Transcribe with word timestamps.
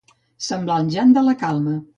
Semblar 0.45 0.79
en 0.85 0.89
Jan 0.97 1.15
de 1.19 1.27
la 1.31 1.39
Calma. 1.47 1.81